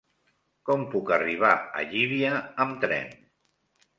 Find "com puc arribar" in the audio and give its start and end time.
0.69-1.51